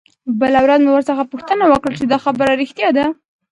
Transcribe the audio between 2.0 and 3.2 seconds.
دا خبره رښتيا ده.